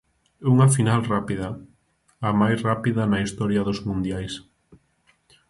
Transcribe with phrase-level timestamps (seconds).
[0.53, 1.47] Unha final rápida,
[2.29, 4.33] a máis rápida na historia dos mundiais.